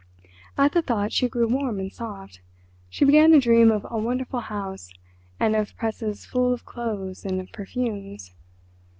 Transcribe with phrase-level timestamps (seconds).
[0.57, 2.39] At the thought she grew warm and soft.
[2.89, 4.89] She began to dream of a wonderful house,
[5.39, 8.33] and of presses full of clothes and of perfumes.